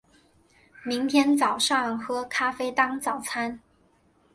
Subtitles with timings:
[0.83, 3.59] 明天早上喝咖啡当早餐